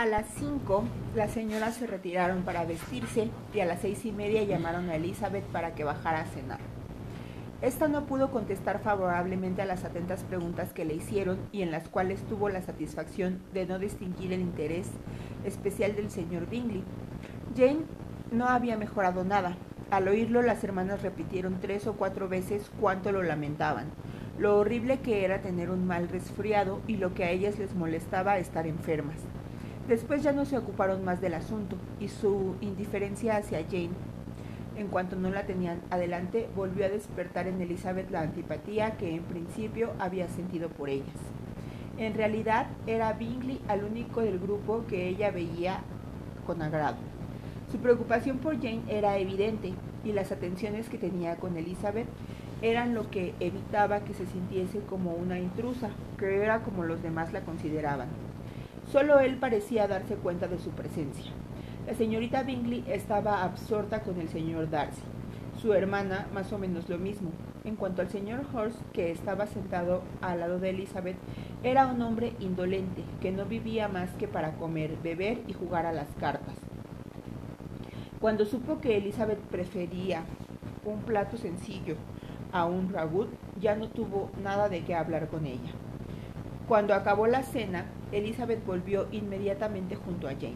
[0.00, 4.42] A las cinco, las señoras se retiraron para vestirse y a las seis y media
[4.44, 6.58] llamaron a Elizabeth para que bajara a cenar.
[7.60, 11.90] Esta no pudo contestar favorablemente a las atentas preguntas que le hicieron y en las
[11.90, 14.88] cuales tuvo la satisfacción de no distinguir el interés
[15.44, 16.82] especial del señor Bingley.
[17.54, 17.82] Jane
[18.32, 19.58] no había mejorado nada.
[19.90, 23.88] Al oírlo, las hermanas repitieron tres o cuatro veces cuánto lo lamentaban,
[24.38, 28.38] lo horrible que era tener un mal resfriado y lo que a ellas les molestaba
[28.38, 29.18] estar enfermas.
[29.90, 33.90] Después ya no se ocuparon más del asunto y su indiferencia hacia Jane,
[34.76, 39.24] en cuanto no la tenían adelante, volvió a despertar en Elizabeth la antipatía que en
[39.24, 41.16] principio había sentido por ellas.
[41.98, 45.80] En realidad era Bingley al único del grupo que ella veía
[46.46, 46.98] con agrado.
[47.72, 49.72] Su preocupación por Jane era evidente
[50.04, 52.06] y las atenciones que tenía con Elizabeth
[52.62, 57.32] eran lo que evitaba que se sintiese como una intrusa, que era como los demás
[57.32, 58.29] la consideraban.
[58.90, 61.30] Solo él parecía darse cuenta de su presencia.
[61.86, 65.00] La señorita Bingley estaba absorta con el señor Darcy.
[65.62, 67.30] Su hermana, más o menos lo mismo.
[67.62, 71.16] En cuanto al señor Horst, que estaba sentado al lado de Elizabeth,
[71.62, 75.92] era un hombre indolente, que no vivía más que para comer, beber y jugar a
[75.92, 76.56] las cartas.
[78.20, 80.24] Cuando supo que Elizabeth prefería
[80.84, 81.94] un plato sencillo
[82.50, 83.28] a un ragut,
[83.60, 85.70] ya no tuvo nada de qué hablar con ella.
[86.66, 90.54] Cuando acabó la cena, Elizabeth volvió inmediatamente junto a Jane.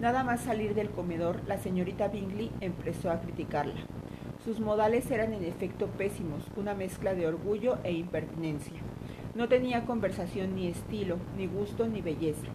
[0.00, 3.80] Nada más salir del comedor, la señorita Bingley empezó a criticarla.
[4.44, 8.80] Sus modales eran en efecto pésimos, una mezcla de orgullo e impertinencia.
[9.34, 12.48] No tenía conversación ni estilo, ni gusto, ni belleza.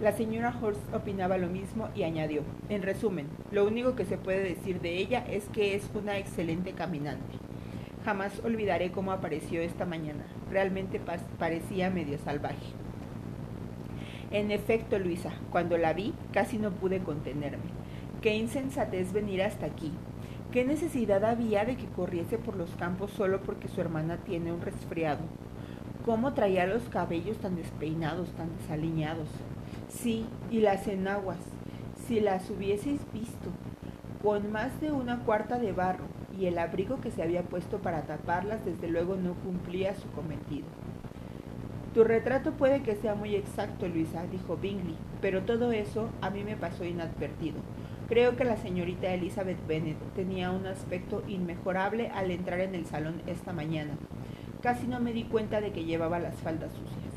[0.00, 4.42] La señora Horst opinaba lo mismo y añadió, en resumen, lo único que se puede
[4.42, 7.38] decir de ella es que es una excelente caminante.
[8.04, 10.24] Jamás olvidaré cómo apareció esta mañana.
[10.50, 11.00] Realmente
[11.38, 12.74] parecía medio salvaje.
[14.30, 17.70] En efecto, Luisa, cuando la vi, casi no pude contenerme.
[18.22, 19.90] Qué insensatez venir hasta aquí.
[20.52, 24.60] ¿Qué necesidad había de que corriese por los campos solo porque su hermana tiene un
[24.60, 25.20] resfriado?
[26.04, 29.28] ¿Cómo traía los cabellos tan despeinados, tan desaliñados?
[29.88, 31.38] Sí, y las enaguas,
[32.06, 33.50] si las hubieseis visto,
[34.22, 36.04] con más de una cuarta de barro,
[36.38, 40.66] y el abrigo que se había puesto para taparlas desde luego no cumplía su cometido.
[41.92, 46.44] Tu retrato puede que sea muy exacto, Luisa, dijo Bingley, pero todo eso a mí
[46.44, 47.58] me pasó inadvertido.
[48.08, 53.22] Creo que la señorita Elizabeth Bennet tenía un aspecto inmejorable al entrar en el salón
[53.26, 53.94] esta mañana.
[54.62, 57.14] Casi no me di cuenta de que llevaba las faldas sucias.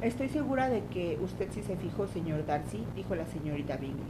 [0.00, 4.00] Estoy segura de que usted sí se fijó, señor Darcy, dijo la señorita Bingley.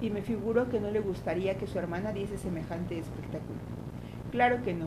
[0.00, 3.58] Y me figuro que no le gustaría que su hermana diese semejante espectáculo.
[4.30, 4.86] Claro que no.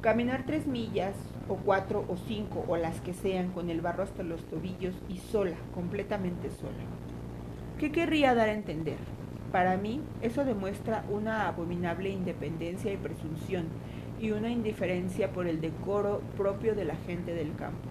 [0.00, 1.14] Caminar tres millas,
[1.50, 5.18] o cuatro o cinco o las que sean con el barro hasta los tobillos y
[5.18, 6.84] sola, completamente sola.
[7.78, 8.98] ¿Qué querría dar a entender?
[9.50, 13.66] Para mí eso demuestra una abominable independencia y presunción
[14.20, 17.88] y una indiferencia por el decoro propio de la gente del campo.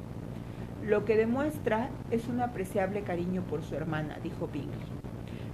[0.85, 4.87] Lo que demuestra es un apreciable cariño por su hermana, dijo Bingley.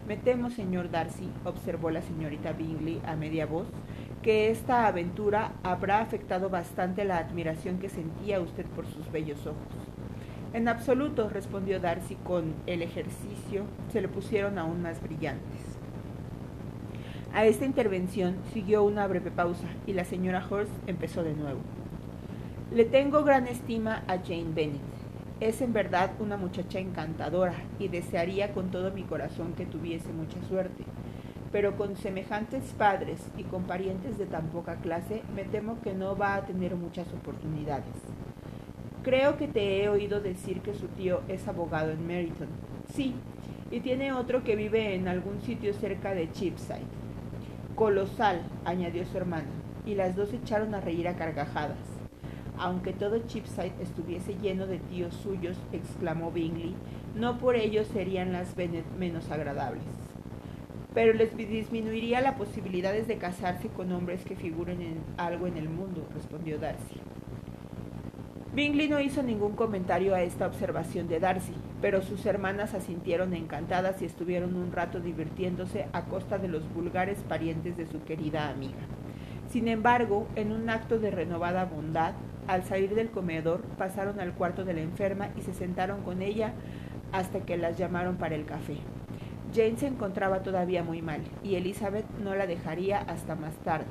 [0.08, 3.66] Me temo, señor Darcy, observó la señorita Bingley a media voz,
[4.26, 9.60] que esta aventura habrá afectado bastante la admiración que sentía usted por sus bellos ojos.
[10.52, 15.62] En absoluto, respondió Darcy con el ejercicio, se le pusieron aún más brillantes.
[17.36, 21.60] A esta intervención siguió una breve pausa y la señora Horst empezó de nuevo.
[22.74, 24.82] Le tengo gran estima a Jane Bennet.
[25.40, 30.42] Es en verdad una muchacha encantadora y desearía con todo mi corazón que tuviese mucha
[30.48, 30.84] suerte
[31.56, 36.18] pero con semejantes padres y con parientes de tan poca clase, me temo que no
[36.18, 37.96] va a tener muchas oportunidades.
[39.04, 42.50] Creo que te he oído decir que su tío es abogado en Meryton.
[42.94, 43.16] Sí,
[43.72, 46.92] y tiene otro que vive en algún sitio cerca de Cheapside.
[47.76, 49.48] Colosal, añadió su hermana,
[49.86, 51.78] y las dos echaron a reír a carcajadas.
[52.58, 56.76] Aunque todo Cheapside estuviese lleno de tíos suyos, exclamó Bingley,
[57.16, 58.58] no por ello serían las
[59.00, 59.86] menos agradables
[60.96, 65.70] pero les disminuiría las posibilidades de casarse con hombres que figuren en algo en el
[65.70, 66.96] mundo, respondió Darcy.
[68.54, 71.52] Bingley no hizo ningún comentario a esta observación de Darcy,
[71.82, 77.18] pero sus hermanas asintieron encantadas y estuvieron un rato divirtiéndose a costa de los vulgares
[77.28, 78.80] parientes de su querida amiga.
[79.50, 82.14] Sin embargo, en un acto de renovada bondad,
[82.48, 86.54] al salir del comedor, pasaron al cuarto de la enferma y se sentaron con ella
[87.12, 88.78] hasta que las llamaron para el café.
[89.56, 93.86] Jane se encontraba todavía muy mal y Elizabeth no la dejaría hasta más tarde,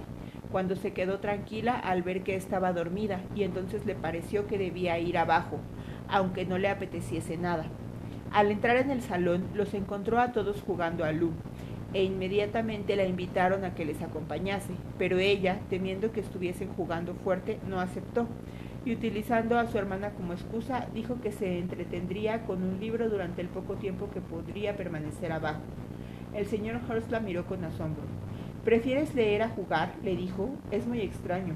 [0.52, 4.98] cuando se quedó tranquila al ver que estaba dormida y entonces le pareció que debía
[4.98, 5.58] ir abajo,
[6.08, 7.64] aunque no le apeteciese nada.
[8.30, 11.30] Al entrar en el salón, los encontró a todos jugando a Lu,
[11.94, 17.58] e inmediatamente la invitaron a que les acompañase, pero ella, temiendo que estuviesen jugando fuerte,
[17.66, 18.26] no aceptó,
[18.84, 23.40] y utilizando a su hermana como excusa, dijo que se entretendría con un libro durante
[23.40, 25.62] el poco tiempo que podría permanecer abajo.
[26.34, 28.02] El señor Hurst la miró con asombro.
[28.64, 29.94] ¿Prefieres leer a jugar?
[30.02, 30.50] le dijo.
[30.70, 31.54] Es muy extraño.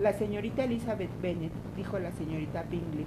[0.00, 3.06] La señorita Elizabeth Bennet, dijo la señorita Bingley,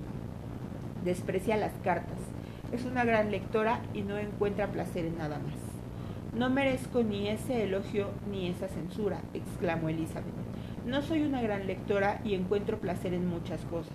[1.05, 2.19] desprecia las cartas.
[2.73, 5.55] Es una gran lectora y no encuentra placer en nada más.
[6.37, 10.40] No merezco ni ese elogio ni esa censura, exclamó Elizabeth.
[10.85, 13.93] No soy una gran lectora y encuentro placer en muchas cosas,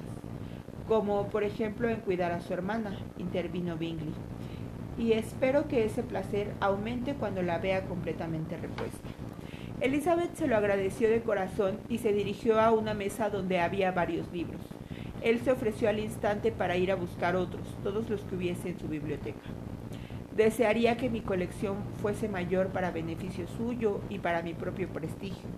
[0.87, 4.15] como por ejemplo en cuidar a su hermana, intervino Bingley.
[4.97, 9.09] Y espero que ese placer aumente cuando la vea completamente repuesta.
[9.81, 14.31] Elizabeth se lo agradeció de corazón y se dirigió a una mesa donde había varios
[14.33, 14.61] libros.
[15.23, 18.79] Él se ofreció al instante para ir a buscar otros, todos los que hubiese en
[18.79, 19.41] su biblioteca.
[20.37, 25.49] Desearía que mi colección fuese mayor para beneficio suyo y para mi propio prestigio,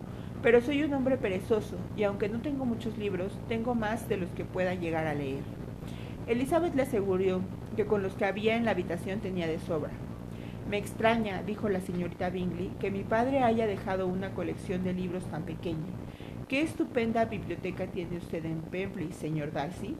[0.40, 4.30] pero soy un hombre perezoso y aunque no tengo muchos libros, tengo más de los
[4.30, 5.42] que pueda llegar a leer.
[6.28, 7.40] Elizabeth le aseguró
[7.74, 9.90] que con los que había en la habitación tenía de sobra.
[10.70, 15.24] Me extraña, dijo la señorita Bingley, que mi padre haya dejado una colección de libros
[15.24, 15.90] tan pequeña.
[16.46, 19.96] ¿Qué estupenda biblioteca tiene usted en Pembrey, señor Darcy?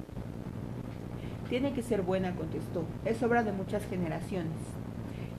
[1.48, 2.84] Tiene que ser buena, contestó.
[3.04, 4.58] Es obra de muchas generaciones.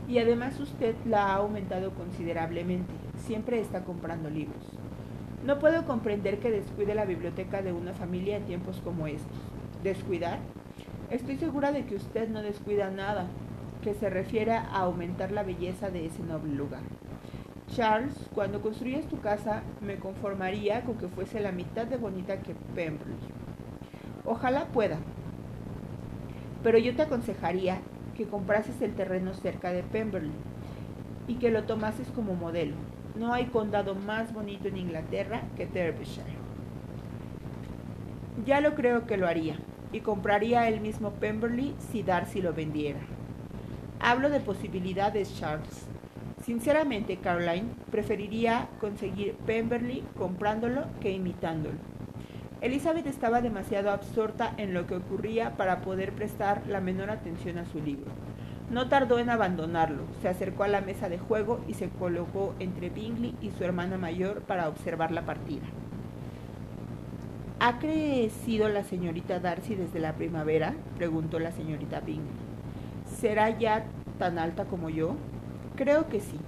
[0.08, 2.92] Y además usted la ha aumentado considerablemente.
[3.28, 4.64] Siempre está comprando libros.
[5.46, 9.38] No puedo comprender que descuide la biblioteca de una familia en tiempos como estos.
[9.84, 10.40] ¿Descuidar?
[11.12, 13.28] Estoy segura de que usted no descuida nada
[13.84, 16.82] que se refiere a aumentar la belleza de ese noble lugar.
[17.76, 22.56] Charles, cuando construyas tu casa, me conformaría con que fuese la mitad de bonita que
[22.76, 23.16] Pembrey.
[24.26, 24.98] Ojalá pueda,
[26.64, 27.80] pero yo te aconsejaría
[28.16, 30.32] que comprases el terreno cerca de Pemberley
[31.28, 32.76] y que lo tomases como modelo.
[33.16, 36.38] No hay condado más bonito en Inglaterra que Derbyshire.
[38.46, 39.58] Ya lo creo que lo haría,
[39.92, 43.00] y compraría el mismo Pemberley si Darcy lo vendiera.
[44.00, 45.86] Hablo de posibilidades, Charles.
[46.44, 51.78] Sinceramente, Caroline, preferiría conseguir Pemberley comprándolo que imitándolo.
[52.62, 57.66] Elizabeth estaba demasiado absorta en lo que ocurría para poder prestar la menor atención a
[57.66, 58.12] su libro.
[58.70, 62.90] No tardó en abandonarlo, se acercó a la mesa de juego y se colocó entre
[62.90, 65.66] Bingley y su hermana mayor para observar la partida.
[67.62, 70.76] ¿Ha crecido la señorita Darcy desde la primavera?
[70.98, 72.28] preguntó la señorita Bingley.
[73.06, 73.86] ¿Será ya
[74.18, 75.16] tan alta como yo?
[75.78, 76.40] Creo que sí.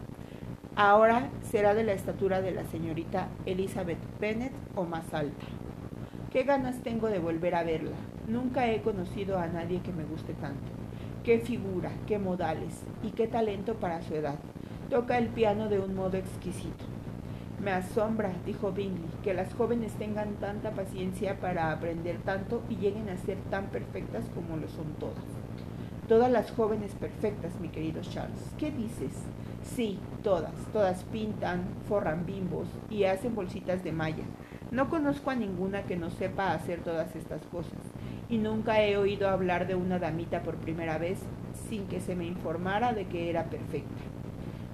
[0.75, 5.45] Ahora será de la estatura de la señorita Elizabeth Bennet o más alta.
[6.31, 7.97] Qué ganas tengo de volver a verla.
[8.25, 10.71] Nunca he conocido a nadie que me guste tanto.
[11.25, 14.39] Qué figura, qué modales y qué talento para su edad.
[14.89, 16.85] Toca el piano de un modo exquisito.
[17.61, 23.09] Me asombra, dijo Bingley, que las jóvenes tengan tanta paciencia para aprender tanto y lleguen
[23.09, 25.25] a ser tan perfectas como lo son todas.
[26.07, 28.53] Todas las jóvenes perfectas, mi querido Charles.
[28.57, 29.11] ¿Qué dices?
[29.63, 30.53] Sí, todas.
[30.71, 34.23] Todas pintan, forran bimbos y hacen bolsitas de malla.
[34.71, 37.73] No conozco a ninguna que no sepa hacer todas estas cosas,
[38.29, 41.19] y nunca he oído hablar de una damita por primera vez
[41.67, 44.01] sin que se me informara de que era perfecta.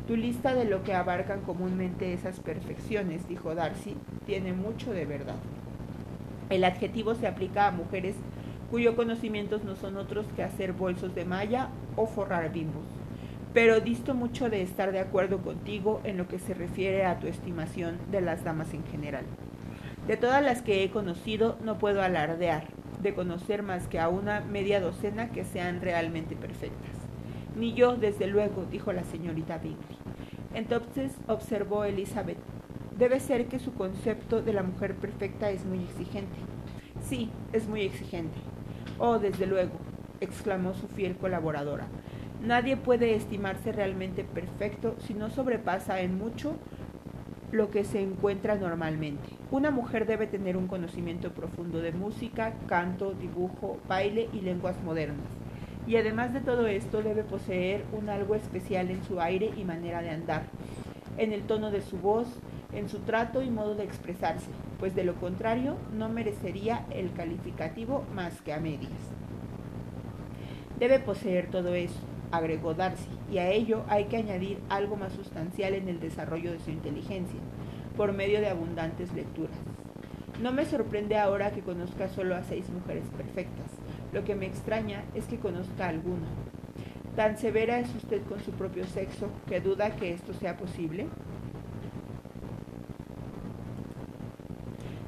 [0.07, 5.37] Tu lista de lo que abarcan comúnmente esas perfecciones, dijo Darcy, tiene mucho de verdad.
[6.51, 8.15] El adjetivo se aplica a mujeres
[8.69, 12.85] cuyos conocimientos no son otros que hacer bolsos de malla o forrar bimbos.
[13.51, 17.25] Pero disto mucho de estar de acuerdo contigo en lo que se refiere a tu
[17.25, 19.25] estimación de las damas en general.
[20.07, 22.63] De todas las que he conocido, no puedo alardear
[23.01, 26.95] de conocer más que a una media docena que sean realmente perfectas.
[27.57, 29.97] Ni yo, desde luego, dijo la señorita Bingley.
[30.53, 32.37] Entonces observó Elizabeth.
[32.97, 36.37] Debe ser que su concepto de la mujer perfecta es muy exigente.
[37.01, 38.37] Sí, es muy exigente.
[38.99, 39.73] Oh, desde luego,
[40.21, 41.85] exclamó su fiel colaboradora.
[42.41, 46.55] Nadie puede estimarse realmente perfecto si no sobrepasa en mucho
[47.51, 49.36] lo que se encuentra normalmente.
[49.49, 55.25] Una mujer debe tener un conocimiento profundo de música, canto, dibujo, baile y lenguas modernas.
[55.87, 60.01] Y además de todo esto debe poseer un algo especial en su aire y manera
[60.01, 60.43] de andar,
[61.17, 62.27] en el tono de su voz,
[62.73, 64.49] en su trato y modo de expresarse,
[64.79, 68.91] pues de lo contrario no merecería el calificativo más que a medias.
[70.77, 71.99] Debe poseer todo eso,
[72.31, 76.59] agregó Darcy, y a ello hay que añadir algo más sustancial en el desarrollo de
[76.59, 77.39] su inteligencia,
[77.97, 79.57] por medio de abundantes lecturas.
[80.41, 83.71] No me sorprende ahora que conozca solo a seis mujeres perfectas.
[84.13, 86.27] Lo que me extraña es que conozca alguna.
[87.15, 91.07] ¿Tan severa es usted con su propio sexo que duda que esto sea posible?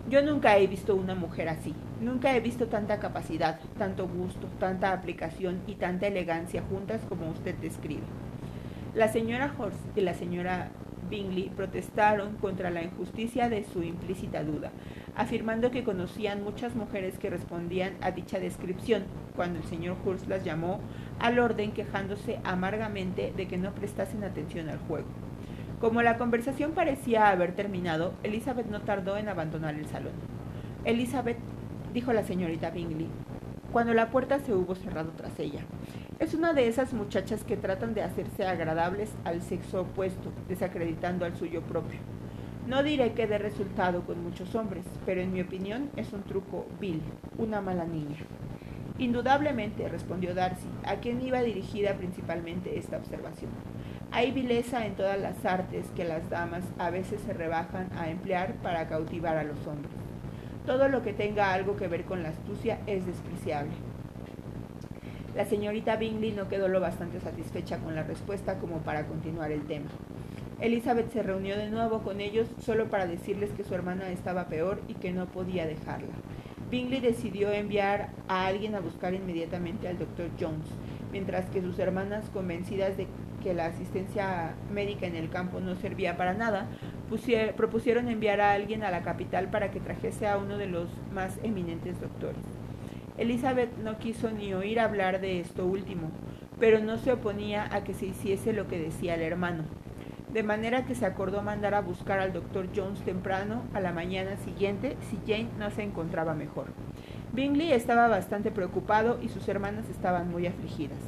[0.10, 1.76] Yo nunca he visto una mujer así.
[2.02, 7.54] Nunca he visto tanta capacidad, tanto gusto, tanta aplicación y tanta elegancia juntas como usted
[7.56, 8.02] describe.
[8.96, 10.72] La señora Horst y la señora
[11.10, 14.72] Bingley protestaron contra la injusticia de su implícita duda,
[15.16, 19.04] afirmando que conocían muchas mujeres que respondían a dicha descripción,
[19.36, 20.80] cuando el señor Hurst las llamó
[21.20, 25.08] al orden quejándose amargamente de que no prestasen atención al juego.
[25.82, 30.14] Como la conversación parecía haber terminado, Elizabeth no tardó en abandonar el salón.
[30.84, 31.38] Elizabeth,
[31.94, 33.08] dijo la señorita Bingley,
[33.72, 35.62] cuando la puerta se hubo cerrado tras ella.
[36.20, 41.38] Es una de esas muchachas que tratan de hacerse agradables al sexo opuesto, desacreditando al
[41.38, 41.98] suyo propio.
[42.68, 46.68] No diré que dé resultado con muchos hombres, pero en mi opinión es un truco
[46.78, 47.02] vil,
[47.38, 48.18] una mala niña.
[48.98, 53.52] Indudablemente, respondió Darcy, a quien iba dirigida principalmente esta observación.
[54.12, 58.56] Hay vileza en todas las artes que las damas a veces se rebajan a emplear
[58.56, 59.94] para cautivar a los hombres.
[60.66, 63.89] Todo lo que tenga algo que ver con la astucia es despreciable.
[65.36, 69.62] La señorita Bingley no quedó lo bastante satisfecha con la respuesta como para continuar el
[69.62, 69.90] tema.
[70.60, 74.82] Elizabeth se reunió de nuevo con ellos solo para decirles que su hermana estaba peor
[74.88, 76.14] y que no podía dejarla.
[76.70, 80.68] Bingley decidió enviar a alguien a buscar inmediatamente al doctor Jones,
[81.12, 83.08] mientras que sus hermanas, convencidas de
[83.42, 86.68] que la asistencia médica en el campo no servía para nada,
[87.56, 91.40] propusieron enviar a alguien a la capital para que trajese a uno de los más
[91.44, 92.44] eminentes doctores.
[93.20, 96.10] Elizabeth no quiso ni oír hablar de esto último,
[96.58, 99.66] pero no se oponía a que se hiciese lo que decía el hermano.
[100.32, 104.38] De manera que se acordó mandar a buscar al doctor Jones temprano a la mañana
[104.38, 106.68] siguiente si Jane no se encontraba mejor.
[107.34, 111.00] Bingley estaba bastante preocupado y sus hermanas estaban muy afligidas.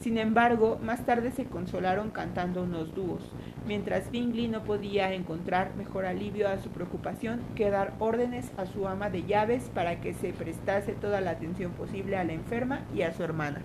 [0.00, 3.32] Sin embargo, más tarde se consolaron cantando unos dúos,
[3.66, 8.86] mientras Bingley no podía encontrar mejor alivio a su preocupación que dar órdenes a su
[8.86, 13.02] ama de llaves para que se prestase toda la atención posible a la enferma y
[13.02, 13.60] a su hermana.